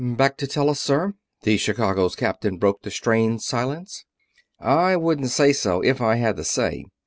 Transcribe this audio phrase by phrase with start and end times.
[0.03, 1.13] "Back to Tellus, sir?"
[1.43, 4.03] The Chicago's captain broke the strained silence.
[4.59, 6.85] "I wouldn't say so, if I had the say."